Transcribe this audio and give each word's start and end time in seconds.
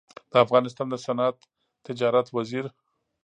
د 0.31 0.33
افغانستان 0.45 0.87
د 0.91 0.95
صنعت 1.05 1.37
تجارت 1.87 2.27
وزیر 2.35 2.65